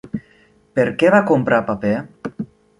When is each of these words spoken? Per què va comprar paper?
Per 0.79 0.85
què 1.03 1.13
va 1.17 1.21
comprar 1.33 1.61
paper? 1.71 1.95